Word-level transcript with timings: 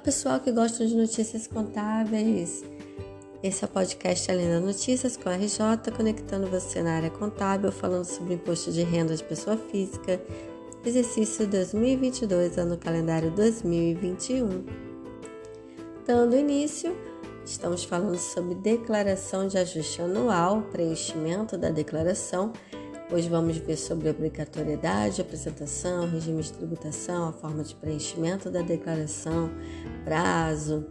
pessoal 0.00 0.40
que 0.40 0.50
gosta 0.50 0.86
de 0.86 0.94
notícias 0.94 1.46
contábeis. 1.46 2.64
Esse 3.42 3.64
é 3.64 3.66
o 3.66 3.70
podcast 3.70 4.26
das 4.26 4.62
Notícias 4.62 5.16
com 5.16 5.28
a 5.28 5.34
RJ, 5.34 5.92
conectando 5.94 6.46
você 6.46 6.82
na 6.82 6.96
área 6.96 7.10
contábil, 7.10 7.70
falando 7.70 8.04
sobre 8.04 8.34
imposto 8.34 8.72
de 8.72 8.82
renda 8.82 9.14
de 9.14 9.22
pessoa 9.22 9.58
física, 9.58 10.20
exercício 10.84 11.46
2022, 11.46 12.56
ano 12.56 12.78
calendário 12.78 13.30
2021. 13.30 14.64
Dando 16.06 16.34
início, 16.34 16.96
estamos 17.44 17.84
falando 17.84 18.16
sobre 18.16 18.54
declaração 18.54 19.46
de 19.46 19.58
ajuste 19.58 20.00
anual, 20.00 20.62
preenchimento 20.72 21.58
da 21.58 21.70
declaração 21.70 22.52
Hoje 23.12 23.28
vamos 23.28 23.56
ver 23.56 23.76
sobre 23.76 24.08
obrigatoriedade, 24.08 25.20
apresentação, 25.20 26.08
regime 26.08 26.40
de 26.42 26.52
tributação, 26.52 27.28
a 27.28 27.32
forma 27.32 27.64
de 27.64 27.74
preenchimento 27.74 28.48
da 28.48 28.62
declaração, 28.62 29.50
prazo, 30.04 30.86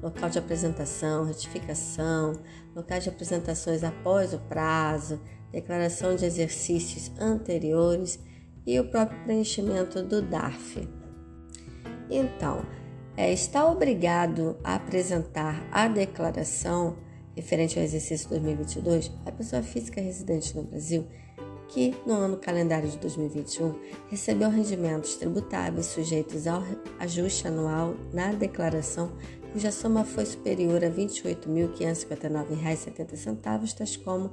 local 0.00 0.30
de 0.30 0.38
apresentação, 0.38 1.24
retificação, 1.24 2.34
locais 2.76 3.02
de 3.02 3.10
apresentações 3.10 3.82
após 3.82 4.32
o 4.32 4.38
prazo, 4.38 5.20
declaração 5.50 6.14
de 6.14 6.24
exercícios 6.24 7.10
anteriores 7.18 8.20
e 8.64 8.78
o 8.78 8.88
próprio 8.88 9.20
preenchimento 9.24 10.00
do 10.00 10.22
DARF. 10.22 10.88
Então, 12.08 12.64
é, 13.16 13.32
está 13.32 13.68
obrigado 13.68 14.56
a 14.62 14.76
apresentar 14.76 15.66
a 15.72 15.88
declaração 15.88 16.96
referente 17.34 17.76
ao 17.76 17.84
exercício 17.84 18.28
2022 18.28 19.10
a 19.26 19.32
pessoa 19.32 19.60
física 19.60 20.00
residente 20.00 20.56
no 20.56 20.62
Brasil 20.62 21.04
que, 21.74 21.94
no 22.06 22.14
ano 22.14 22.36
calendário 22.36 22.88
de 22.88 22.96
2021, 22.98 23.74
recebeu 24.08 24.48
rendimentos 24.48 25.16
tributáveis 25.16 25.86
sujeitos 25.86 26.46
ao 26.46 26.62
ajuste 27.00 27.48
anual 27.48 27.96
na 28.12 28.30
declaração, 28.30 29.10
cuja 29.52 29.72
soma 29.72 30.04
foi 30.04 30.24
superior 30.24 30.84
a 30.84 30.86
R$ 30.86 30.94
28.559,70, 30.94 33.74
tais 33.74 33.96
como 33.96 34.30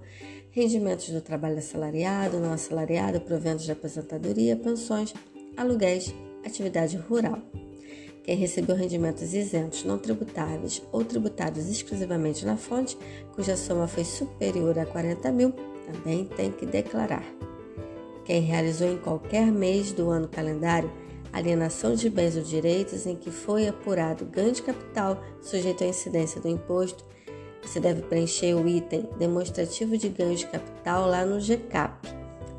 rendimentos 0.52 1.10
do 1.10 1.20
trabalho 1.20 1.58
assalariado, 1.58 2.40
não 2.40 2.54
assalariado, 2.54 3.20
proventos 3.22 3.66
de 3.66 3.72
aposentadoria, 3.72 4.56
pensões, 4.56 5.12
aluguéis, 5.58 6.14
atividade 6.46 6.96
rural. 6.96 7.40
Quem 8.24 8.38
recebeu 8.38 8.76
rendimentos 8.76 9.34
isentos 9.34 9.84
não 9.84 9.98
tributáveis 9.98 10.80
ou 10.92 11.04
tributados 11.04 11.68
exclusivamente 11.68 12.46
na 12.46 12.56
fonte, 12.56 12.96
cuja 13.34 13.58
soma 13.58 13.88
foi 13.88 14.06
superior 14.06 14.78
a 14.78 14.86
40 14.86 15.32
mil, 15.32 15.52
também 15.92 16.26
tem 16.26 16.52
que 16.52 16.66
declarar. 16.66 17.24
Quem 18.26 18.42
realizou 18.42 18.88
em 18.88 18.98
qualquer 18.98 19.52
mês 19.52 19.92
do 19.92 20.10
ano 20.10 20.28
calendário 20.28 20.92
alienação 21.32 21.96
de 21.96 22.10
bens 22.10 22.36
ou 22.36 22.44
direitos 22.44 23.06
em 23.06 23.16
que 23.16 23.32
foi 23.32 23.68
apurado 23.68 24.26
ganho 24.26 24.52
de 24.52 24.62
capital 24.62 25.22
sujeito 25.42 25.84
à 25.84 25.88
incidência 25.88 26.42
do 26.42 26.50
imposto, 26.50 27.06
você 27.62 27.80
deve 27.80 28.02
preencher 28.02 28.54
o 28.54 28.68
item 28.68 29.08
demonstrativo 29.18 29.98
de 29.98 30.10
ganho 30.10 30.36
de 30.36 30.48
capital 30.48 31.08
lá 31.08 31.26
no 31.26 31.40
GCAP. 31.40 32.10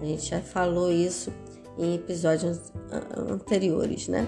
A 0.01 0.05
gente 0.05 0.31
já 0.31 0.41
falou 0.41 0.91
isso 0.91 1.33
em 1.79 1.95
episódios 1.95 2.73
anteriores, 3.17 4.09
né? 4.09 4.27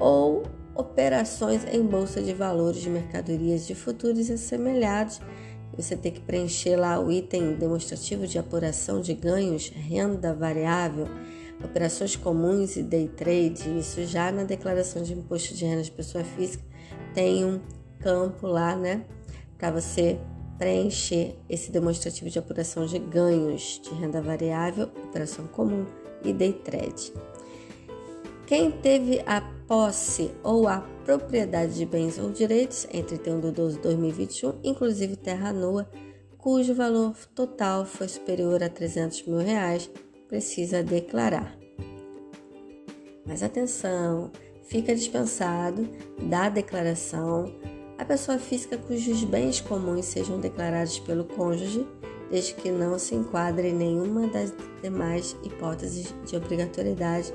Ou 0.00 0.42
operações 0.74 1.64
em 1.72 1.82
bolsa 1.82 2.22
de 2.22 2.32
valores 2.32 2.80
de 2.80 2.90
mercadorias 2.90 3.66
de 3.66 3.74
futuros 3.74 4.30
assemelhados 4.30 5.20
você 5.76 5.96
tem 5.96 6.10
que 6.10 6.20
preencher 6.20 6.76
lá 6.76 6.98
o 6.98 7.12
item 7.12 7.54
demonstrativo 7.54 8.26
de 8.26 8.38
apuração 8.38 9.00
de 9.00 9.12
ganhos, 9.14 9.68
renda 9.68 10.34
variável, 10.34 11.06
operações 11.62 12.16
comuns 12.16 12.76
e 12.76 12.82
day 12.82 13.08
trade. 13.08 13.78
Isso 13.78 14.04
já 14.04 14.32
na 14.32 14.44
declaração 14.44 15.02
de 15.02 15.12
imposto 15.12 15.54
de 15.54 15.64
renda 15.64 15.82
de 15.82 15.90
pessoa 15.90 16.24
física 16.24 16.64
tem 17.14 17.44
um 17.44 17.60
campo 18.00 18.46
lá, 18.46 18.76
né, 18.76 19.04
para 19.58 19.70
você 19.70 20.18
preencher 20.58 21.36
esse 21.48 21.70
demonstrativo 21.70 22.30
de 22.30 22.38
apuração 22.38 22.86
de 22.86 22.98
ganhos 22.98 23.80
de 23.82 23.90
renda 23.94 24.20
variável, 24.22 24.90
operação 25.08 25.46
comum 25.46 25.86
e 26.24 26.32
day 26.32 26.52
trade. 26.52 27.12
Quem 28.46 28.70
teve 28.70 29.22
a 29.26 29.40
posse 29.66 30.30
ou 30.42 30.68
a 30.68 30.86
propriedade 31.06 31.76
de 31.76 31.86
bens 31.86 32.18
ou 32.18 32.32
direitos 32.32 32.84
entre 32.92 33.16
31 33.16 33.40
de 33.40 33.50
12 33.52 33.76
de 33.76 33.82
2021, 33.82 34.54
inclusive 34.64 35.14
terra 35.14 35.52
nua, 35.52 35.88
cujo 36.36 36.74
valor 36.74 37.14
total 37.32 37.86
foi 37.86 38.08
superior 38.08 38.60
a 38.60 38.68
300 38.68 39.24
mil 39.24 39.38
reais, 39.38 39.88
precisa 40.26 40.82
declarar. 40.82 41.56
Mas 43.24 43.44
atenção, 43.44 44.32
fica 44.64 44.94
dispensado 44.96 45.88
da 46.28 46.48
declaração 46.48 47.54
a 47.98 48.04
pessoa 48.04 48.38
física 48.38 48.76
cujos 48.76 49.24
bens 49.24 49.60
comuns 49.60 50.06
sejam 50.06 50.38
declarados 50.38 50.98
pelo 50.98 51.24
cônjuge, 51.24 51.86
desde 52.30 52.54
que 52.54 52.70
não 52.70 52.98
se 52.98 53.14
enquadre 53.14 53.68
em 53.68 53.74
nenhuma 53.74 54.26
das 54.26 54.52
demais 54.82 55.36
hipóteses 55.44 56.12
de 56.26 56.36
obrigatoriedade 56.36 57.32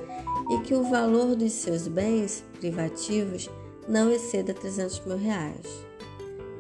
e 0.52 0.60
que 0.60 0.76
o 0.76 0.84
valor 0.84 1.36
dos 1.36 1.54
seus 1.54 1.88
bens 1.88 2.44
privativos 2.60 3.50
não 3.88 4.12
exceda 4.12 4.54
300 4.54 5.06
mil 5.06 5.18
reais. 5.18 5.66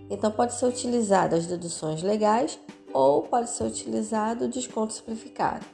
Então, 0.09 0.31
pode 0.31 0.55
ser 0.55 0.67
utilizado 0.67 1.35
as 1.35 1.47
deduções 1.47 2.03
legais 2.03 2.59
ou 2.93 3.23
pode 3.23 3.51
ser 3.51 3.65
utilizado 3.65 4.45
o 4.45 4.49
desconto 4.49 4.93
simplificado. 4.93 5.65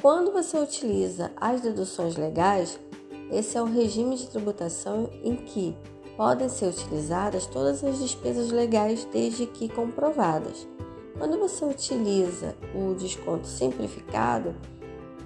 Quando 0.00 0.32
você 0.32 0.58
utiliza 0.58 1.32
as 1.36 1.60
deduções 1.60 2.16
legais, 2.16 2.78
esse 3.32 3.58
é 3.58 3.62
o 3.62 3.66
regime 3.66 4.16
de 4.16 4.28
tributação 4.28 5.10
em 5.22 5.36
que 5.36 5.76
podem 6.16 6.48
ser 6.48 6.66
utilizadas 6.66 7.46
todas 7.46 7.84
as 7.84 7.98
despesas 7.98 8.50
legais 8.50 9.04
desde 9.12 9.46
que 9.46 9.68
comprovadas. 9.68 10.66
Quando 11.18 11.38
você 11.38 11.64
utiliza 11.64 12.56
o 12.74 12.94
desconto 12.94 13.46
simplificado, 13.46 14.54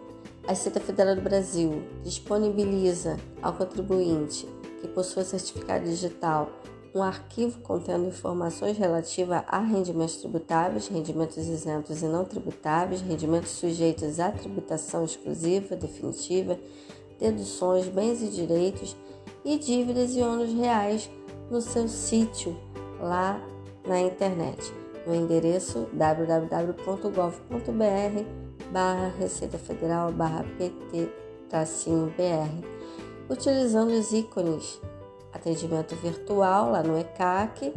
A 0.48 0.50
Receita 0.50 0.80
Federal 0.80 1.14
do 1.14 1.22
Brasil 1.22 1.84
disponibiliza 2.02 3.16
ao 3.40 3.52
contribuinte 3.52 4.48
que 4.80 4.88
possua 4.88 5.22
certificado 5.22 5.84
digital 5.84 6.50
um 6.92 7.04
arquivo 7.04 7.60
contendo 7.60 8.08
informações 8.08 8.76
relativas 8.76 9.44
a 9.46 9.60
rendimentos 9.60 10.16
tributáveis, 10.16 10.88
rendimentos 10.88 11.36
isentos 11.36 12.02
e 12.02 12.06
não 12.06 12.24
tributáveis, 12.24 13.00
rendimentos 13.00 13.52
sujeitos 13.52 14.18
à 14.18 14.32
tributação 14.32 15.04
exclusiva, 15.04 15.76
definitiva, 15.76 16.58
deduções, 17.20 17.86
bens 17.86 18.20
e 18.22 18.28
direitos 18.28 18.96
e 19.44 19.56
dívidas 19.56 20.16
e 20.16 20.20
ônus 20.20 20.52
reais 20.52 21.08
no 21.50 21.60
seu 21.60 21.88
sítio 21.88 22.56
lá 23.00 23.40
na 23.86 24.00
internet, 24.00 24.72
no 25.06 25.14
endereço 25.14 25.88
www.gov.br 25.92 27.30
barra 28.72 29.12
Receita 29.18 29.58
Federal 29.58 30.12
barra 30.12 30.44
PT 30.56 31.10
BR, 32.16 32.64
utilizando 33.28 33.90
os 33.90 34.12
ícones 34.12 34.80
atendimento 35.32 35.96
virtual 35.96 36.70
lá 36.70 36.82
no 36.82 36.96
ECAC 36.96 37.74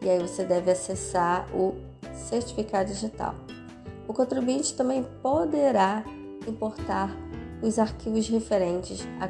e 0.00 0.10
aí 0.10 0.18
você 0.18 0.44
deve 0.44 0.72
acessar 0.72 1.46
o 1.54 1.76
certificado 2.12 2.88
digital. 2.88 3.34
O 4.08 4.12
contribuinte 4.12 4.74
também 4.74 5.06
poderá 5.22 6.04
importar 6.46 7.16
os 7.62 7.78
arquivos 7.78 8.28
referentes 8.28 9.06
a 9.20 9.28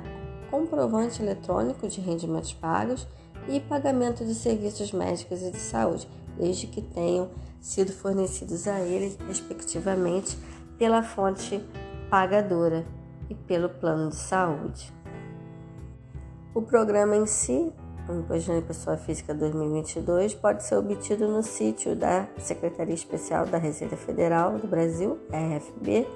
comprovante 0.50 1.22
eletrônico 1.22 1.86
de 1.88 2.00
rendimentos 2.00 2.54
pagos 2.54 3.06
e 3.48 3.60
pagamento 3.60 4.24
de 4.24 4.34
serviços 4.34 4.92
médicos 4.92 5.42
e 5.42 5.50
de 5.50 5.58
saúde, 5.58 6.08
desde 6.38 6.66
que 6.66 6.80
tenham 6.80 7.30
sido 7.60 7.92
fornecidos 7.92 8.66
a 8.66 8.80
ele, 8.80 9.16
respectivamente, 9.26 10.36
pela 10.78 11.02
fonte 11.02 11.62
pagadora 12.10 12.84
e 13.28 13.34
pelo 13.34 13.68
plano 13.68 14.10
de 14.10 14.16
saúde. 14.16 14.92
O 16.54 16.60
programa 16.60 17.16
em 17.16 17.24
si, 17.24 17.72
o 18.08 18.12
Imposto 18.12 18.52
de 18.52 18.62
Pessoa 18.62 18.96
Física 18.96 19.32
2022, 19.32 20.34
pode 20.34 20.64
ser 20.64 20.76
obtido 20.76 21.28
no 21.28 21.42
sítio 21.42 21.96
da 21.96 22.26
Secretaria 22.36 22.94
Especial 22.94 23.46
da 23.46 23.58
Receita 23.58 23.96
Federal 23.96 24.58
do 24.58 24.66
Brasil, 24.66 25.18
RFB, 25.30 26.06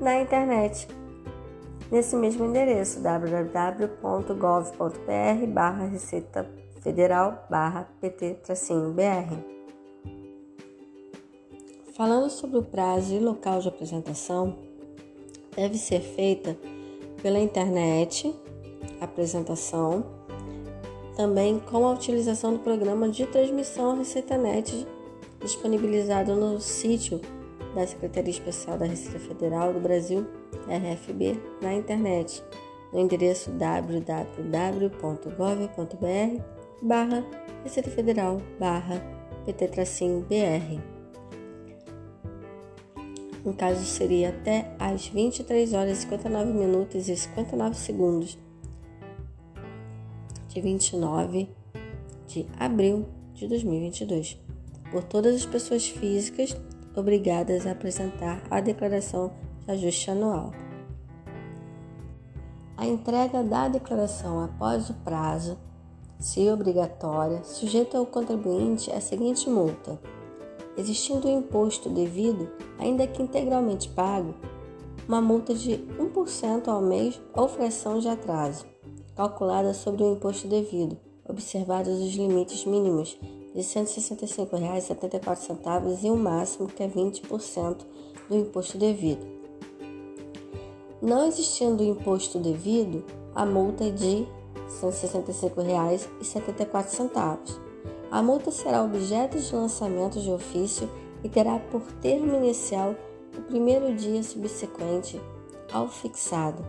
na 0.00 0.20
internet, 0.20 0.88
nesse 1.90 2.16
mesmo 2.16 2.44
endereço, 2.44 3.00
www.gov.br 3.00 3.46
barra 5.48 5.86
Receita 5.86 6.48
Federal 6.80 7.46
barra 7.50 7.88
PT-BR. 8.00 9.36
Falando 11.96 12.28
sobre 12.28 12.58
o 12.58 12.62
prazo 12.62 13.14
e 13.14 13.18
local 13.18 13.60
de 13.60 13.68
apresentação, 13.68 14.56
deve 15.56 15.78
ser 15.78 16.00
feita 16.00 16.56
pela 17.22 17.38
internet 17.38 18.34
apresentação, 19.00 20.04
também 21.16 21.58
com 21.58 21.86
a 21.86 21.92
utilização 21.92 22.52
do 22.52 22.58
programa 22.58 23.08
de 23.08 23.26
transmissão 23.26 23.96
ReceitaNet 23.96 24.86
disponibilizado 25.40 26.34
no 26.34 26.60
sítio 26.60 27.20
da 27.76 27.86
Secretaria 27.86 28.30
Especial 28.30 28.78
da 28.78 28.86
Receita 28.86 29.18
Federal 29.18 29.72
do 29.72 29.80
Brasil, 29.80 30.26
RFB, 30.66 31.38
na 31.60 31.74
internet, 31.74 32.42
no 32.92 32.98
endereço 32.98 33.50
www.gov.br 33.52 34.16
barra 36.82 37.24
Receita 37.62 37.90
Federal 37.90 38.40
barra 38.58 39.00
PT-BR. 39.44 40.80
No 43.44 43.54
caso, 43.54 43.84
seria 43.84 44.30
até 44.30 44.74
às 44.78 45.06
23 45.06 45.72
horas 45.72 45.98
e 45.98 46.00
59 46.02 46.52
minutos 46.52 47.08
e 47.08 47.16
59 47.16 47.76
segundos 47.76 48.38
de 50.48 50.60
29 50.60 51.48
de 52.26 52.46
abril 52.58 53.06
de 53.34 53.46
2022, 53.46 54.40
por 54.90 55.04
todas 55.04 55.36
as 55.36 55.46
pessoas 55.46 55.86
físicas 55.86 56.56
obrigadas 56.96 57.66
a 57.66 57.72
apresentar 57.72 58.42
a 58.50 58.60
declaração 58.60 59.32
de 59.64 59.72
ajuste 59.72 60.10
anual. 60.10 60.52
A 62.76 62.86
entrega 62.86 63.42
da 63.42 63.68
declaração 63.68 64.42
após 64.42 64.90
o 64.90 64.94
prazo, 64.94 65.58
se 66.18 66.48
obrigatória, 66.50 67.44
sujeita 67.44 67.98
ao 67.98 68.06
contribuinte 68.06 68.90
a 68.90 69.00
seguinte 69.00 69.48
multa: 69.48 70.00
existindo 70.76 71.28
o 71.28 71.30
imposto 71.30 71.88
devido, 71.88 72.50
ainda 72.78 73.06
que 73.06 73.22
integralmente 73.22 73.88
pago, 73.88 74.34
uma 75.06 75.20
multa 75.20 75.54
de 75.54 75.78
1% 75.98 76.68
ao 76.68 76.80
mês 76.80 77.20
ou 77.34 77.48
fração 77.48 77.98
de 77.98 78.08
atraso 78.08 78.66
calculada 79.16 79.72
sobre 79.72 80.04
o 80.04 80.12
imposto 80.12 80.46
devido, 80.46 80.96
observados 81.26 81.98
os 81.98 82.14
limites 82.14 82.66
mínimos 82.66 83.18
de 83.56 83.62
R$ 83.62 83.68
165,74 83.68 86.04
e 86.04 86.10
o 86.10 86.16
máximo 86.16 86.68
que 86.68 86.82
é 86.82 86.88
20% 86.88 87.78
do 88.28 88.36
imposto 88.36 88.76
devido. 88.76 89.24
Não 91.00 91.26
existindo 91.26 91.82
o 91.82 91.86
imposto 91.86 92.38
devido, 92.38 93.02
a 93.34 93.46
multa 93.46 93.84
é 93.84 93.90
de 93.90 94.16
R$ 94.16 94.28
165,74. 94.82 97.64
A 98.10 98.22
multa 98.22 98.50
será 98.50 98.84
objeto 98.84 99.38
de 99.38 99.54
lançamento 99.54 100.20
de 100.20 100.30
ofício 100.30 100.90
e 101.24 101.28
terá 101.28 101.58
por 101.58 101.80
termo 102.02 102.36
inicial 102.36 102.94
o 103.36 103.42
primeiro 103.42 103.94
dia 103.94 104.22
subsequente 104.22 105.20
ao 105.72 105.88
fixado 105.88 106.62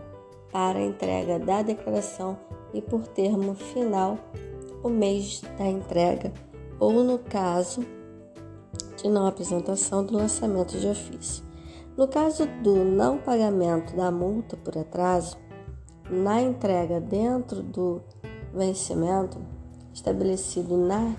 para 0.50 0.78
a 0.78 0.82
entrega 0.82 1.38
da 1.38 1.60
declaração 1.60 2.38
e 2.72 2.80
por 2.80 3.06
termo 3.06 3.54
final 3.54 4.18
o 4.82 4.88
mês 4.88 5.42
da 5.58 5.66
entrega 5.66 6.32
ou 6.78 7.04
no 7.04 7.18
caso 7.18 7.84
de 8.96 9.08
não 9.08 9.26
apresentação 9.26 10.04
do 10.04 10.14
lançamento 10.14 10.78
de 10.78 10.86
ofício. 10.86 11.44
No 11.96 12.06
caso 12.06 12.46
do 12.62 12.84
não 12.84 13.18
pagamento 13.18 13.96
da 13.96 14.10
multa 14.10 14.56
por 14.56 14.76
atraso, 14.78 15.36
na 16.10 16.40
entrega 16.40 17.00
dentro 17.00 17.62
do 17.62 18.00
vencimento 18.54 19.38
estabelecido 19.92 20.76
na 20.76 21.14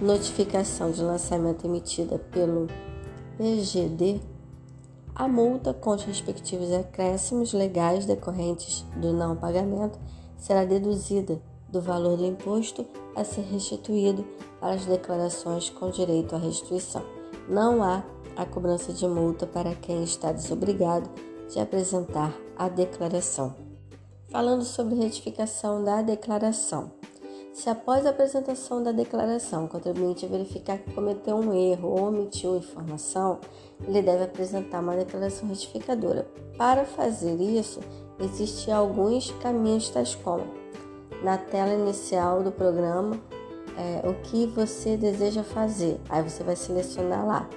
notificação 0.00 0.90
de 0.90 1.02
lançamento 1.02 1.66
emitida 1.66 2.18
pelo 2.18 2.66
PGD, 3.36 4.20
a 5.14 5.28
multa 5.28 5.74
com 5.74 5.90
os 5.90 6.04
respectivos 6.04 6.72
acréscimos 6.72 7.52
legais 7.52 8.06
decorrentes 8.06 8.84
do 8.96 9.12
não 9.12 9.36
pagamento 9.36 9.98
será 10.38 10.64
deduzida 10.64 11.40
do 11.68 11.80
valor 11.80 12.16
do 12.16 12.24
imposto 12.24 12.86
a 13.14 13.24
ser 13.24 13.42
restituído 13.42 14.24
para 14.60 14.74
as 14.74 14.84
declarações 14.86 15.70
com 15.70 15.90
direito 15.90 16.34
à 16.34 16.38
restituição. 16.38 17.02
Não 17.48 17.82
há 17.82 18.04
a 18.36 18.46
cobrança 18.46 18.92
de 18.92 19.06
multa 19.06 19.46
para 19.46 19.74
quem 19.74 20.02
está 20.04 20.32
desobrigado 20.32 21.10
de 21.50 21.60
apresentar 21.60 22.34
a 22.56 22.68
declaração. 22.68 23.54
Falando 24.30 24.64
sobre 24.64 24.94
retificação 24.94 25.84
da 25.84 26.00
declaração. 26.00 26.92
Se 27.52 27.68
após 27.68 28.06
a 28.06 28.10
apresentação 28.10 28.82
da 28.82 28.92
declaração 28.92 29.66
o 29.66 29.68
contribuinte 29.68 30.26
verificar 30.26 30.78
que 30.78 30.94
cometeu 30.94 31.36
um 31.36 31.52
erro 31.52 31.90
ou 31.90 32.08
omitiu 32.08 32.56
informação, 32.56 33.38
ele 33.86 34.00
deve 34.00 34.24
apresentar 34.24 34.80
uma 34.80 34.96
declaração 34.96 35.48
retificadora. 35.48 36.26
Para 36.56 36.86
fazer 36.86 37.38
isso, 37.38 37.80
existem 38.18 38.72
alguns 38.72 39.30
caminhos 39.32 39.90
tais 39.90 40.14
como 40.14 40.61
na 41.22 41.38
tela 41.38 41.72
inicial 41.72 42.42
do 42.42 42.50
programa 42.50 43.18
é, 43.76 44.06
o 44.08 44.14
que 44.14 44.46
você 44.46 44.96
deseja 44.96 45.42
fazer. 45.42 46.00
Aí 46.08 46.22
você 46.22 46.42
vai 46.42 46.56
selecionar 46.56 47.26
lá 47.26 47.48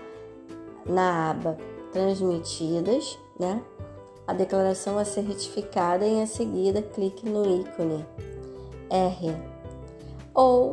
na 0.86 1.31
aba 1.31 1.57
transmitidas, 1.91 3.17
né? 3.39 3.62
A 4.27 4.34
declaração 4.34 4.98
a 4.98 5.05
ser 5.05 5.22
retificada 5.22 6.05
e 6.05 6.13
em 6.13 6.25
seguida 6.25 6.81
clique 6.81 7.27
no 7.27 7.45
ícone 7.62 8.05
R. 8.89 9.36
Ou 10.34 10.72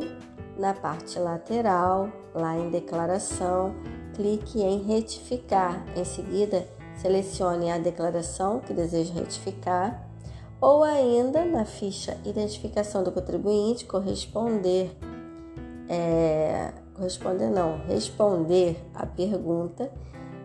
na 0.57 0.73
parte 0.73 1.17
lateral, 1.19 2.09
lá 2.33 2.57
em 2.57 2.69
declaração, 2.69 3.73
clique 4.15 4.61
em 4.61 4.81
retificar. 4.83 5.83
Em 5.95 6.03
seguida, 6.03 6.67
selecione 6.97 7.71
a 7.71 7.77
declaração 7.77 8.59
que 8.59 8.73
deseja 8.73 9.13
retificar 9.13 10.09
ou 10.63 10.81
ainda 10.81 11.43
na 11.43 11.65
ficha 11.65 12.17
identificação 12.23 13.03
do 13.03 13.11
contribuinte 13.11 13.83
corresponder 13.83 14.95
é, 15.89 16.71
corresponder 16.93 17.49
não, 17.49 17.79
responder 17.79 18.77
a 18.95 19.05
pergunta 19.05 19.91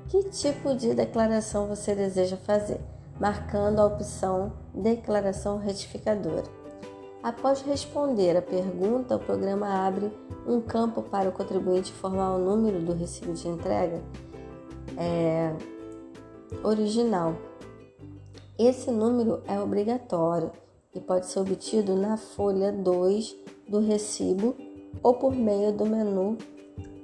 que 0.09 0.25
tipo 0.25 0.75
de 0.75 0.93
declaração 0.93 1.69
você 1.69 1.95
deseja 1.95 2.37
fazer, 2.37 2.81
marcando 3.21 3.79
a 3.79 3.87
opção 3.87 4.55
declaração 4.75 5.57
retificadora. 5.57 6.43
Após 7.23 7.63
responder 7.63 8.37
a 8.37 8.43
pergunta, 8.43 9.15
o 9.15 9.21
programa 9.21 9.87
abre 9.87 10.11
um 10.49 10.61
campo 10.61 11.01
para 11.01 11.29
o 11.29 11.33
contribuinte 11.33 11.93
informar 11.93 12.33
o 12.33 12.39
número 12.39 12.81
do 12.81 12.93
recibo 12.93 13.35
de 13.35 13.47
entrega 13.47 14.03
é, 14.97 15.55
original. 16.65 17.37
Esse 18.59 18.91
número 18.91 19.41
é 19.47 19.61
obrigatório 19.61 20.51
e 20.93 20.99
pode 20.99 21.27
ser 21.27 21.39
obtido 21.39 21.95
na 21.95 22.17
folha 22.17 22.73
2 22.73 23.37
do 23.69 23.79
recibo 23.79 24.57
ou 25.01 25.15
por 25.15 25.33
meio 25.33 25.71
do 25.71 25.87
menu 25.87 26.37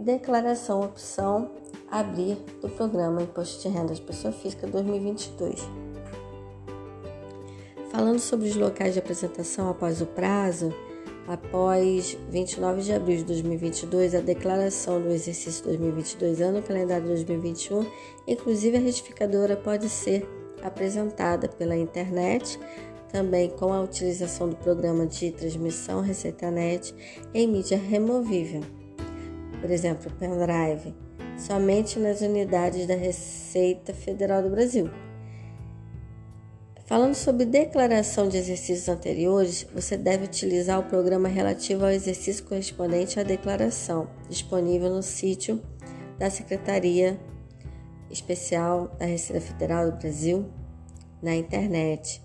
Declaração 0.01 0.81
Opção 0.81 1.49
Abrir 1.89 2.35
do 2.61 2.69
Programa 2.69 3.23
Imposto 3.23 3.63
de 3.63 3.69
Renda 3.73 3.95
de 3.95 4.01
Pessoa 4.01 4.33
Física 4.33 4.67
2022. 4.67 5.61
Falando 7.89 8.19
sobre 8.19 8.49
os 8.49 8.57
locais 8.57 8.95
de 8.95 8.99
apresentação 8.99 9.69
após 9.69 10.03
o 10.03 10.07
prazo, 10.07 10.75
após 11.29 12.19
29 12.31 12.83
de 12.83 12.93
abril 12.93 13.19
de 13.19 13.25
2022, 13.27 14.17
a 14.17 14.21
declaração 14.21 15.01
do 15.01 15.09
exercício 15.11 15.63
2022 15.67 16.41
ano 16.41 16.61
calendário 16.63 17.07
2021, 17.07 17.87
inclusive 18.27 18.77
a 18.77 18.81
retificadora 18.81 19.57
pode 19.57 19.89
ser 19.89 20.43
apresentada 20.65 21.47
pela 21.47 21.77
internet 21.77 22.59
também 23.15 23.49
com 23.49 23.73
a 23.73 23.81
utilização 23.81 24.49
do 24.49 24.57
programa 24.57 25.07
de 25.07 25.31
transmissão 25.31 26.01
ReceitaNet 26.01 26.93
em 27.33 27.47
mídia 27.47 27.79
removível, 27.79 28.63
por 29.61 29.71
exemplo, 29.71 30.11
pendrive, 30.19 30.93
somente 31.39 32.01
nas 32.01 32.23
unidades 32.23 32.89
da 32.89 32.97
Receita 32.97 33.95
Federal 33.95 34.43
do 34.43 34.51
Brasil. 34.51 34.91
Falando 36.87 37.15
sobre 37.15 37.47
declaração 37.47 38.29
de 38.29 38.37
exercícios 38.37 38.89
anteriores, 38.89 39.65
você 39.73 39.97
deve 39.97 40.25
utilizar 40.25 40.81
o 40.81 40.85
programa 40.85 41.29
relativo 41.29 41.85
ao 41.85 41.91
exercício 41.91 42.45
correspondente 42.45 43.21
à 43.21 43.23
declaração, 43.23 44.09
disponível 44.29 44.91
no 44.91 45.03
sítio 45.05 45.63
da 46.19 46.29
Secretaria 46.29 47.19
Especial 48.11 48.89
da 48.99 49.07
Receita 49.07 49.41
Federal 49.41 49.91
do 49.91 49.99
Brasil 49.99 50.47
na 51.23 51.35
internet 51.35 52.25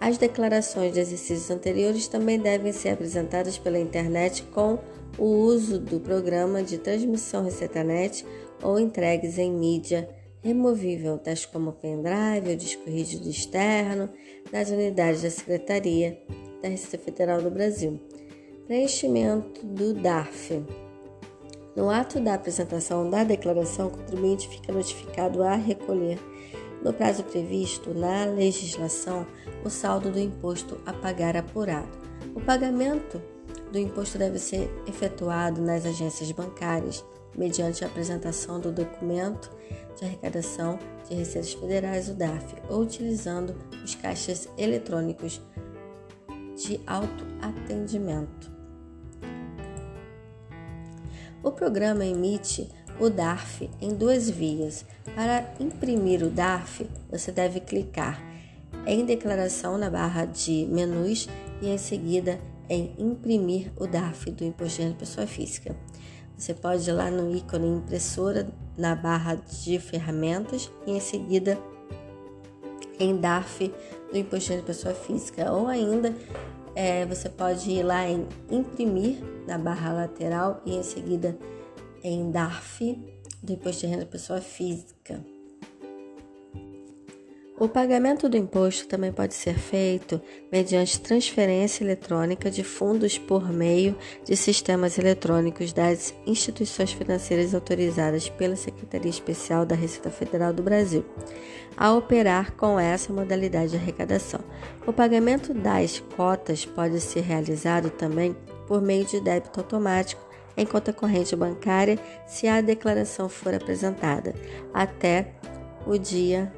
as 0.00 0.16
declarações 0.16 0.94
de 0.94 1.00
exercícios 1.00 1.50
anteriores 1.50 2.08
também 2.08 2.38
devem 2.38 2.72
ser 2.72 2.88
apresentadas 2.88 3.58
pela 3.58 3.78
internet 3.78 4.42
com 4.44 4.78
o 5.18 5.26
uso 5.26 5.78
do 5.78 6.00
programa 6.00 6.62
de 6.62 6.78
transmissão 6.78 7.44
ReceitaNet 7.44 8.24
ou 8.62 8.80
entregues 8.80 9.36
em 9.36 9.52
mídia 9.52 10.08
removível, 10.42 11.18
tais 11.18 11.44
como 11.44 11.72
pendrive 11.72 12.48
ou 12.48 12.56
disco 12.56 12.88
rígido 12.88 13.28
externo, 13.28 14.08
nas 14.50 14.70
unidades 14.70 15.20
da 15.20 15.30
Secretaria 15.30 16.18
da 16.62 16.68
Receita 16.68 17.04
Federal 17.04 17.42
do 17.42 17.50
Brasil. 17.50 18.00
Preenchimento 18.66 19.66
do 19.66 19.92
DARF. 19.92 20.64
No 21.76 21.88
ato 21.88 22.20
da 22.20 22.34
apresentação 22.34 23.08
da 23.08 23.22
declaração, 23.22 23.86
o 23.86 23.90
contribuinte 23.90 24.48
fica 24.48 24.72
notificado 24.72 25.42
a 25.42 25.54
recolher 25.54 26.18
no 26.82 26.92
prazo 26.92 27.22
previsto 27.24 27.92
na 27.94 28.24
legislação, 28.24 29.26
o 29.64 29.70
saldo 29.70 30.10
do 30.10 30.18
imposto 30.18 30.80
a 30.86 30.92
pagar 30.92 31.36
apurado. 31.36 31.88
O 32.34 32.40
pagamento 32.40 33.20
do 33.70 33.78
imposto 33.78 34.18
deve 34.18 34.38
ser 34.38 34.70
efetuado 34.86 35.60
nas 35.60 35.86
agências 35.86 36.32
bancárias, 36.32 37.04
mediante 37.36 37.84
a 37.84 37.86
apresentação 37.86 38.58
do 38.58 38.72
documento 38.72 39.50
de 39.96 40.04
arrecadação 40.04 40.78
de 41.08 41.14
receitas 41.14 41.52
federais, 41.52 42.08
o 42.08 42.14
DARF, 42.14 42.56
ou 42.68 42.80
utilizando 42.80 43.54
os 43.84 43.94
caixas 43.94 44.48
eletrônicos 44.58 45.40
de 46.56 46.80
autoatendimento. 46.86 48.59
O 51.42 51.50
programa 51.50 52.04
emite 52.04 52.68
o 53.00 53.08
DARF 53.08 53.70
em 53.80 53.94
duas 53.94 54.28
vias. 54.28 54.84
Para 55.14 55.54
imprimir 55.58 56.22
o 56.22 56.28
DARF, 56.28 56.86
você 57.10 57.32
deve 57.32 57.60
clicar 57.60 58.22
em 58.86 59.06
Declaração 59.06 59.78
na 59.78 59.88
barra 59.88 60.26
de 60.26 60.66
Menus 60.70 61.28
e 61.62 61.68
em 61.68 61.78
seguida 61.78 62.38
em 62.68 62.94
Imprimir 62.98 63.72
o 63.76 63.86
DARF 63.86 64.30
do 64.30 64.44
Imposto 64.44 64.82
de 64.82 64.94
Pessoa 64.94 65.26
Física. 65.26 65.74
Você 66.36 66.54
pode 66.54 66.88
ir 66.88 66.92
lá 66.92 67.10
no 67.10 67.34
ícone 67.34 67.68
Impressora 67.68 68.48
na 68.76 68.94
barra 68.94 69.34
de 69.34 69.78
Ferramentas 69.78 70.70
e 70.86 70.92
em 70.92 71.00
seguida 71.00 71.58
em 72.98 73.16
DARF 73.16 73.72
do 74.12 74.18
Imposto 74.18 74.54
de 74.54 74.62
Pessoa 74.62 74.94
Física 74.94 75.50
ou 75.50 75.66
ainda 75.66 76.14
é, 76.74 77.04
você 77.06 77.28
pode 77.28 77.70
ir 77.70 77.82
lá 77.82 78.08
em 78.08 78.26
Imprimir 78.50 79.18
na 79.46 79.58
barra 79.58 79.92
lateral 79.92 80.62
e 80.64 80.74
em 80.74 80.82
seguida 80.82 81.36
em 82.02 82.30
DARF 82.30 82.98
do 83.42 83.52
Imposto 83.52 83.86
de 83.86 83.92
Renda 83.92 84.06
Pessoa 84.06 84.40
Física. 84.40 85.24
O 87.60 87.68
pagamento 87.68 88.26
do 88.26 88.38
imposto 88.38 88.88
também 88.88 89.12
pode 89.12 89.34
ser 89.34 89.52
feito 89.52 90.18
mediante 90.50 90.98
transferência 90.98 91.84
eletrônica 91.84 92.50
de 92.50 92.64
fundos 92.64 93.18
por 93.18 93.52
meio 93.52 93.94
de 94.24 94.34
sistemas 94.34 94.96
eletrônicos 94.96 95.70
das 95.70 96.14
instituições 96.26 96.90
financeiras 96.90 97.54
autorizadas 97.54 98.30
pela 98.30 98.56
Secretaria 98.56 99.10
Especial 99.10 99.66
da 99.66 99.74
Receita 99.74 100.08
Federal 100.08 100.54
do 100.54 100.62
Brasil 100.62 101.04
a 101.76 101.92
operar 101.92 102.56
com 102.56 102.80
essa 102.80 103.12
modalidade 103.12 103.72
de 103.72 103.76
arrecadação. 103.76 104.40
O 104.86 104.92
pagamento 104.92 105.52
das 105.52 106.00
cotas 106.16 106.64
pode 106.64 106.98
ser 106.98 107.20
realizado 107.20 107.90
também 107.90 108.34
por 108.66 108.80
meio 108.80 109.04
de 109.04 109.20
débito 109.20 109.60
automático 109.60 110.26
em 110.56 110.64
conta 110.64 110.94
corrente 110.94 111.36
bancária 111.36 111.98
se 112.26 112.48
a 112.48 112.62
declaração 112.62 113.28
for 113.28 113.52
apresentada 113.52 114.34
até 114.72 115.34
o 115.86 115.98
dia 115.98 116.50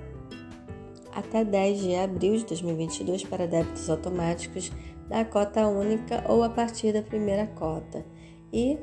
até 1.12 1.45
10 1.45 1.81
de 1.81 1.95
abril 1.95 2.37
de 2.37 2.45
2022 2.47 3.25
para 3.25 3.47
débitos 3.47 3.88
automáticos 3.90 4.73
da 5.09 5.25
cota 5.25 5.66
única 5.66 6.25
ou 6.28 6.42
a 6.42 6.49
partir 6.49 6.92
da 6.92 7.02
primeira 7.02 7.47
cota 7.47 8.04
e 8.52 8.78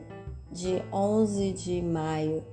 de 0.52 0.82
11 0.92 1.52
de 1.54 1.82
maio, 1.82 2.44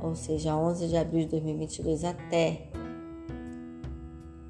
ou 0.00 0.14
seja, 0.14 0.56
11 0.56 0.88
de 0.88 0.96
abril 0.96 1.24
de 1.24 1.30
2022 1.30 2.04
até 2.04 2.68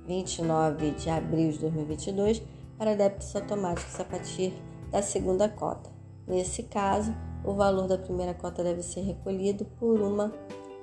29 0.07 0.91
de 0.93 1.11
abril 1.11 1.53
de 1.53 1.59
2022 1.59 2.43
para 2.77 2.95
débitos 2.95 3.35
automáticos 3.35 3.99
a 4.01 4.05
partir 4.05 4.53
da 4.91 5.01
segunda 5.03 5.49
cota. 5.49 5.91
Nesse 6.27 6.63
caso, 6.65 7.15
o 7.45 7.53
valor 7.53 7.87
da 7.87 7.99
primeira 7.99 8.35
cota 8.35 8.63
deve 8.63 8.83
ser 8.83 9.03
recolhido 9.03 9.65
por 9.79 10.01
uma 10.01 10.33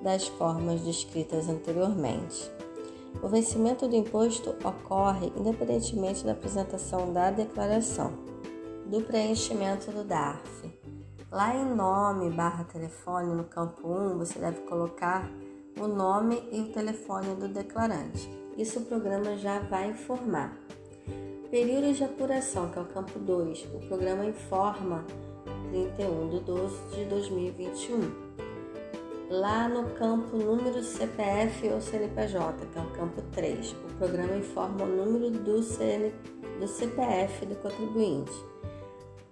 das 0.01 0.27
formas 0.27 0.81
descritas 0.81 1.49
anteriormente. 1.49 2.51
O 3.21 3.27
vencimento 3.27 3.87
do 3.87 3.95
imposto 3.95 4.55
ocorre 4.63 5.31
independentemente 5.35 6.23
da 6.23 6.31
apresentação 6.31 7.11
da 7.11 7.31
declaração, 7.31 8.13
do 8.85 9.01
preenchimento 9.01 9.91
do 9.91 10.03
DARF. 10.03 10.71
Lá 11.31 11.55
em 11.55 11.65
nome 11.75 12.29
barra 12.29 12.63
telefone, 12.65 13.33
no 13.33 13.45
campo 13.45 13.87
1, 13.87 14.17
você 14.17 14.37
deve 14.37 14.61
colocar 14.61 15.31
o 15.79 15.87
nome 15.87 16.43
e 16.51 16.59
o 16.61 16.71
telefone 16.71 17.35
do 17.35 17.47
declarante. 17.47 18.29
Isso 18.57 18.79
o 18.79 18.85
programa 18.85 19.37
já 19.37 19.59
vai 19.59 19.89
informar. 19.89 20.57
Período 21.49 21.93
de 21.93 22.03
apuração, 22.03 22.69
que 22.69 22.79
é 22.79 22.81
o 22.81 22.85
campo 22.85 23.17
2, 23.19 23.67
o 23.73 23.87
programa 23.87 24.25
informa 24.25 25.05
31 25.69 26.29
de 26.29 26.39
12 26.41 26.95
de 26.95 27.05
2021. 27.05 28.31
Lá 29.31 29.69
no 29.69 29.89
campo 29.91 30.35
número 30.35 30.83
CPF 30.83 31.69
ou 31.69 31.79
CNPJ, 31.79 32.65
que 32.65 32.77
é 32.77 32.81
o 32.81 32.87
campo 32.87 33.21
3, 33.31 33.71
o 33.71 33.95
programa 33.97 34.35
informa 34.35 34.83
o 34.83 34.85
número 34.85 35.31
do, 35.31 35.63
CN, 35.63 36.11
do 36.59 36.67
CPF 36.67 37.45
do 37.45 37.55
contribuinte. 37.55 38.33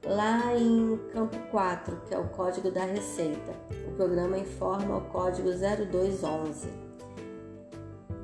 Lá 0.06 0.56
em 0.56 0.98
campo 1.12 1.38
4, 1.51 1.98
que 2.08 2.13
é 2.13 2.18
o 2.18 2.29
código 2.29 2.72
da 2.72 2.86
receita, 2.86 3.51
o 3.89 3.91
programa 3.98 4.38
informa 4.38 5.00
o 5.00 5.01
código 5.10 5.50
0211. 5.50 6.70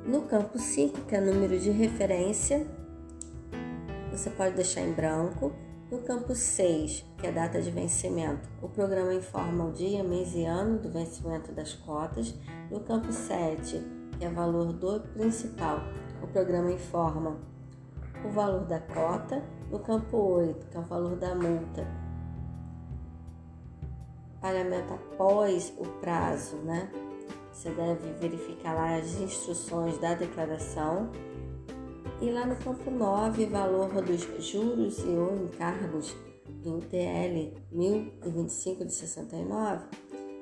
No 0.06 0.22
campo 0.22 0.58
5, 0.58 1.02
que 1.02 1.14
é 1.14 1.20
número 1.20 1.58
de 1.58 1.70
referência, 1.70 2.66
você 4.10 4.30
pode 4.30 4.54
deixar 4.54 4.80
em 4.80 4.92
branco. 4.92 5.52
No 5.88 5.98
campo 5.98 6.34
6, 6.34 7.04
que 7.16 7.28
é 7.28 7.30
data 7.30 7.62
de 7.62 7.70
vencimento, 7.70 8.48
o 8.60 8.68
programa 8.68 9.14
informa 9.14 9.66
o 9.66 9.70
dia, 9.70 10.02
mês 10.02 10.34
e 10.34 10.44
ano 10.44 10.80
do 10.80 10.90
vencimento 10.90 11.52
das 11.52 11.74
cotas. 11.74 12.34
No 12.68 12.80
campo 12.80 13.12
7, 13.12 13.80
que 14.18 14.24
é 14.24 14.28
valor 14.28 14.72
do 14.72 14.98
principal, 15.14 15.78
o 16.20 16.26
programa 16.26 16.72
informa 16.72 17.38
o 18.24 18.28
valor 18.30 18.64
da 18.64 18.80
cota. 18.80 19.40
No 19.70 19.78
campo 19.78 20.16
8, 20.16 20.66
que 20.66 20.76
é 20.76 20.80
o 20.80 20.82
valor 20.82 21.14
da 21.14 21.36
multa, 21.36 21.86
pagamento 24.40 24.92
após 24.92 25.72
o 25.78 25.84
prazo, 26.00 26.56
né? 26.56 26.90
Você 27.52 27.70
deve 27.70 28.12
verificar 28.14 28.74
lá 28.74 28.96
as 28.96 29.20
instruções 29.20 29.98
da 29.98 30.14
declaração. 30.14 31.12
E 32.18 32.30
lá 32.30 32.46
no 32.46 32.56
campo 32.56 32.90
9, 32.90 33.44
valor 33.46 33.90
dos 34.02 34.22
juros 34.42 34.98
e 35.00 35.08
ou 35.08 35.36
encargos 35.44 36.16
do 36.62 36.78
DL 36.78 37.52
1025 37.70 38.86
de 38.86 38.92
69. 38.94 39.84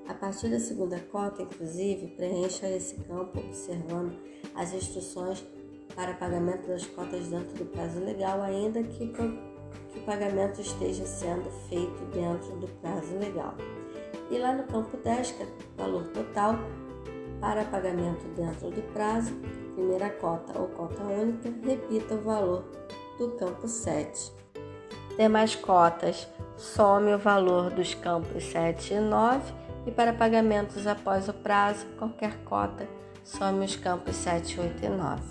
A 0.06 0.14
partir 0.14 0.50
da 0.50 0.60
segunda 0.60 1.00
cota, 1.00 1.42
inclusive, 1.42 2.08
preencha 2.16 2.68
esse 2.68 2.94
campo 2.96 3.40
observando 3.40 4.12
as 4.54 4.72
instruções 4.72 5.44
para 5.96 6.14
pagamento 6.14 6.68
das 6.68 6.86
cotas 6.86 7.26
dentro 7.26 7.56
do 7.56 7.64
prazo 7.64 7.98
legal, 7.98 8.40
ainda 8.42 8.80
que, 8.82 9.08
que 9.08 9.22
o 9.98 10.02
pagamento 10.06 10.60
esteja 10.60 11.04
sendo 11.04 11.50
feito 11.68 12.04
dentro 12.12 12.56
do 12.60 12.68
prazo 12.80 13.18
legal. 13.18 13.54
E 14.30 14.38
lá 14.38 14.54
no 14.54 14.62
campo 14.64 14.96
10, 14.96 15.32
que 15.32 15.42
é 15.42 15.46
valor 15.76 16.06
total, 16.08 16.54
para 17.44 17.62
pagamento 17.66 18.26
dentro 18.34 18.70
do 18.70 18.80
prazo, 18.94 19.34
primeira 19.74 20.08
cota 20.08 20.58
ou 20.58 20.66
cota 20.68 21.02
única, 21.02 21.52
repita 21.62 22.14
o 22.14 22.22
valor 22.22 22.64
do 23.18 23.32
campo 23.32 23.68
7. 23.68 24.32
Demais 25.18 25.54
cotas, 25.54 26.26
some 26.56 27.12
o 27.12 27.18
valor 27.18 27.68
dos 27.68 27.92
campos 27.92 28.44
7 28.44 28.94
e 28.94 28.98
9 28.98 29.52
e 29.86 29.90
para 29.90 30.14
pagamentos 30.14 30.86
após 30.86 31.28
o 31.28 31.34
prazo, 31.34 31.84
qualquer 31.98 32.34
cota, 32.44 32.88
some 33.22 33.62
os 33.62 33.76
campos 33.76 34.16
7, 34.16 34.60
8 34.60 34.82
e 34.82 34.88
9. 34.88 35.22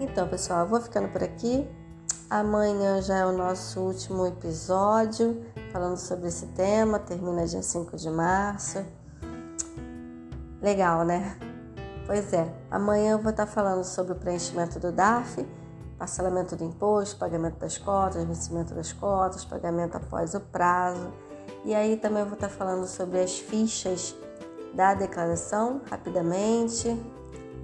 Então, 0.00 0.26
pessoal, 0.26 0.60
eu 0.60 0.68
vou 0.68 0.80
ficando 0.80 1.08
por 1.08 1.22
aqui. 1.22 1.68
Amanhã 2.30 3.02
já 3.02 3.18
é 3.18 3.26
o 3.26 3.32
nosso 3.32 3.78
último 3.80 4.26
episódio 4.26 5.44
falando 5.70 5.98
sobre 5.98 6.28
esse 6.28 6.46
tema, 6.46 6.98
termina 6.98 7.46
dia 7.46 7.62
5 7.62 7.94
de 7.94 8.08
março. 8.08 8.82
Legal, 10.60 11.04
né? 11.04 11.36
Pois 12.04 12.32
é, 12.32 12.52
amanhã 12.68 13.12
eu 13.12 13.18
vou 13.18 13.30
estar 13.30 13.46
falando 13.46 13.84
sobre 13.84 14.12
o 14.12 14.16
preenchimento 14.16 14.80
do 14.80 14.90
DAF, 14.90 15.46
parcelamento 15.96 16.56
do 16.56 16.64
imposto, 16.64 17.16
pagamento 17.16 17.58
das 17.58 17.78
cotas, 17.78 18.24
vencimento 18.24 18.74
das 18.74 18.92
cotas, 18.92 19.44
pagamento 19.44 19.96
após 19.96 20.34
o 20.34 20.40
prazo. 20.40 21.12
E 21.64 21.74
aí 21.74 21.96
também 21.96 22.24
vou 22.24 22.34
estar 22.34 22.48
falando 22.48 22.86
sobre 22.88 23.20
as 23.20 23.38
fichas 23.38 24.16
da 24.74 24.94
declaração, 24.94 25.80
rapidamente. 25.88 26.88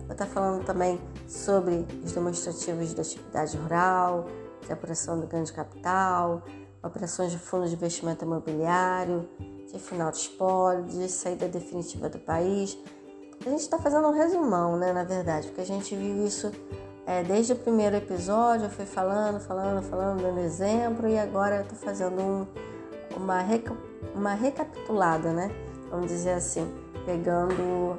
Vou 0.02 0.12
estar 0.12 0.26
falando 0.26 0.64
também 0.64 1.00
sobre 1.26 1.84
os 2.04 2.12
demonstrativos 2.12 2.94
da 2.94 3.02
atividade 3.02 3.56
rural, 3.56 4.26
de 4.64 4.72
apuração 4.72 5.18
do 5.18 5.26
ganho 5.26 5.44
de 5.44 5.52
capital, 5.52 6.42
operações 6.80 7.32
de 7.32 7.38
fundo 7.38 7.66
de 7.66 7.74
investimento 7.74 8.24
imobiliário, 8.24 9.28
de 9.72 9.78
final 9.78 10.10
de 10.10 10.18
espólio, 10.18 10.84
de 10.84 11.08
saída 11.08 11.48
definitiva 11.48 12.08
do 12.08 12.18
país. 12.18 12.78
A 13.44 13.50
gente 13.50 13.60
está 13.60 13.78
fazendo 13.78 14.08
um 14.08 14.12
resumão, 14.12 14.76
né, 14.76 14.92
na 14.92 15.04
verdade, 15.04 15.48
porque 15.48 15.60
a 15.60 15.66
gente 15.66 15.94
viu 15.94 16.26
isso 16.26 16.50
é, 17.06 17.22
desde 17.22 17.52
o 17.52 17.56
primeiro 17.56 17.96
episódio, 17.96 18.66
eu 18.66 18.70
fui 18.70 18.86
falando, 18.86 19.38
falando, 19.38 19.82
falando, 19.82 20.22
dando 20.22 20.40
exemplo, 20.40 21.06
e 21.06 21.18
agora 21.18 21.56
eu 21.56 21.62
estou 21.62 21.76
fazendo 21.78 22.20
um, 22.20 22.46
uma, 23.16 23.40
reca 23.40 23.76
uma 24.14 24.32
recapitulada, 24.32 25.32
né? 25.32 25.50
Vamos 25.90 26.06
dizer 26.06 26.32
assim, 26.32 26.66
pegando 27.04 27.98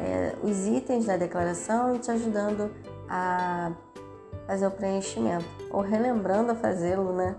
é, 0.00 0.34
os 0.42 0.66
itens 0.66 1.04
da 1.04 1.16
declaração 1.16 1.94
e 1.94 1.98
te 1.98 2.10
ajudando 2.10 2.70
a 3.08 3.72
fazer 4.46 4.66
o 4.66 4.70
preenchimento, 4.70 5.44
ou 5.70 5.82
relembrando 5.82 6.52
a 6.52 6.54
fazê-lo, 6.54 7.12
né? 7.12 7.36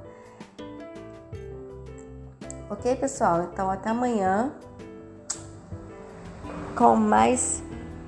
Ok, 2.77 2.95
pessoal? 2.97 3.49
Então, 3.51 3.71
até 3.71 3.89
amanhã 3.89 4.53
com 6.75 6.95
mais 6.95 7.63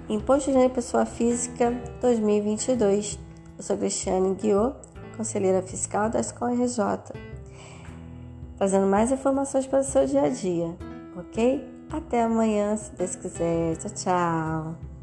Imposto 0.07 0.51
de 0.51 0.57
Renda 0.57 0.69
Pessoa 0.69 1.07
Física 1.07 1.71
2022. 1.99 3.17
Eu 3.57 3.63
sou 3.63 3.75
Cristiane 3.75 4.35
Guiot, 4.35 4.75
conselheira 5.17 5.63
fiscal 5.63 6.07
da 6.07 6.19
Escola 6.19 6.51
RJ, 6.51 7.15
trazendo 8.57 8.85
mais 8.85 9.11
informações 9.11 9.65
para 9.65 9.79
o 9.79 9.83
seu 9.83 10.05
dia 10.05 10.21
a 10.21 10.29
dia, 10.29 10.77
ok? 11.17 11.67
Até 11.91 12.21
amanhã, 12.21 12.77
se 12.77 12.91
Deus 12.91 13.15
quiser. 13.15 13.75
Tchau, 13.77 13.91
tchau. 13.95 14.98